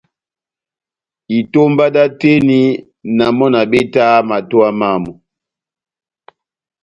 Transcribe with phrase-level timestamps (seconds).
[1.37, 2.59] Itómba dá oteni,
[3.17, 5.11] na mɔ́ na betaha ó matowa mámu.